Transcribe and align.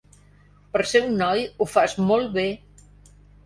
Per 0.75 0.81
ser 0.93 1.03
un 1.11 1.21
noi, 1.21 1.45
ho 1.59 1.69
fas 1.77 1.97
molt 2.11 2.35
bé. 2.41 2.51